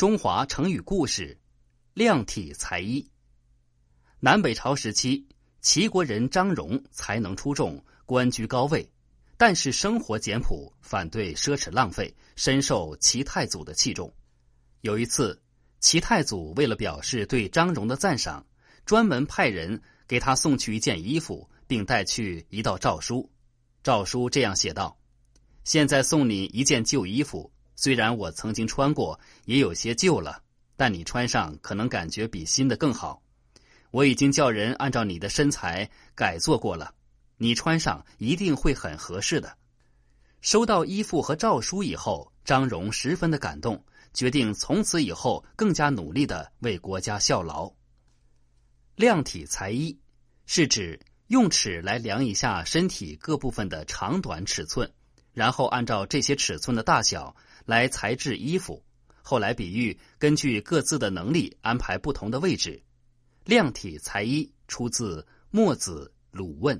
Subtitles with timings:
[0.00, 1.36] 中华成语故事：
[1.92, 3.06] 量体裁衣。
[4.18, 5.26] 南北朝时期，
[5.60, 8.90] 齐国人张荣才能出众，官居高位，
[9.36, 14.10] 但是生活简朴，反对奢侈浪费，深受齐太祖的器重。
[14.80, 15.38] 有一次，
[15.80, 18.46] 齐太祖为了表示对张荣的赞赏，
[18.86, 23.30] 专门派人给他送去一件衣服，并带去一道诏书。
[23.82, 24.96] 诏书这样写道
[25.62, 27.52] ：“现在送你一件旧衣服。”
[27.82, 30.42] 虽然我曾经穿过，也有些旧了，
[30.76, 33.22] 但你穿上可能感觉比新的更好。
[33.90, 36.94] 我已经叫人按照你的身材改做过了，
[37.38, 39.56] 你穿上一定会很合适的。
[40.42, 47.72] 收到衣服和诏书以后，张荣十分的感动，决定从此以后更加努力的为国家效劳。
[48.94, 49.98] 量体裁衣，
[50.44, 54.92] 是指用尺来量一下身体各部分的长短尺寸，
[55.40, 57.34] 然后按照这些尺寸的大小。
[57.64, 58.82] 来裁制衣服，
[59.22, 62.82] 后来比喻根据各自的能力安排不同的位置。
[63.44, 66.76] 量体裁衣出自《墨子·鲁问》。